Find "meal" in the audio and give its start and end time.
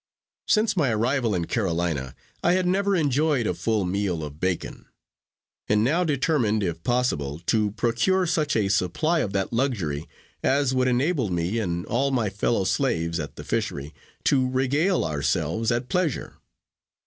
3.85-4.23